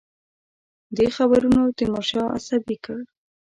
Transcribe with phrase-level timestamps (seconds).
[0.97, 2.97] دې خبرونو تیمورشاه عصبي کړ.